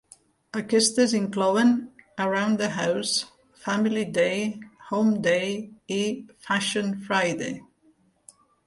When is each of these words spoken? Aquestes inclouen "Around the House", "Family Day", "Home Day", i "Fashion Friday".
Aquestes 0.59 1.11
inclouen 1.19 1.69
"Around 2.25 2.57
the 2.63 2.69
House", 2.77 3.13
"Family 3.67 4.03
Day", 4.17 4.59
"Home 4.89 5.15
Day", 5.31 5.47
i 6.01 6.25
"Fashion 6.49 6.95
Friday". 7.11 7.59